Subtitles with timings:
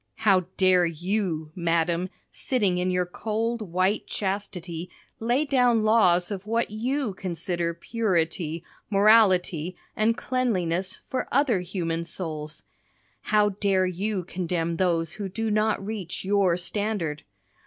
[0.15, 4.89] How dare you, madam, sitting in your cold, white chastity,
[5.19, 12.63] lay down laws of what you consider purity, morality, and cleanliness, for other human souls?
[13.21, 17.21] How dare you condemn those who do not reach your standard?